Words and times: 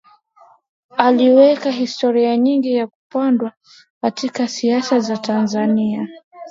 Aliweka 0.97 1.71
historia 1.71 2.37
nyingine 2.37 2.75
ya 2.75 2.87
kupanda 2.87 3.53
katika 4.01 4.47
siasa 4.47 4.99
za 4.99 5.17
Tanzania 5.17 6.07